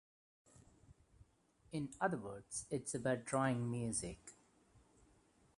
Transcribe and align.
In 1.71 1.89
other 2.01 2.17
words, 2.17 2.65
it's 2.71 2.95
about 2.95 3.23
'drawing 3.23 3.69
music'. 3.69 4.35